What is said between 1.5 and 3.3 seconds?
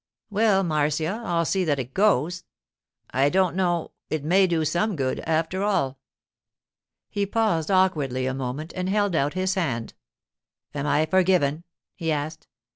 that it goes. I